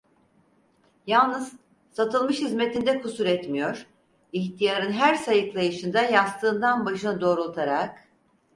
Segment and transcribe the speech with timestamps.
[1.07, 1.53] Yalnız
[1.91, 3.85] Satılmış hizmetinde kusur etmiyor,
[4.33, 8.07] ihtiyarın her sayıklayışında yastığından başını doğrultarak: